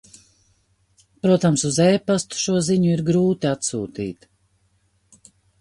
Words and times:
Protams, 1.25 1.65
uz 1.69 1.77
e-pastu 1.85 2.41
šo 2.45 2.57
ziņu 2.71 2.91
ir 2.97 3.07
grūti 3.13 3.51
atsūtīt... 3.53 4.29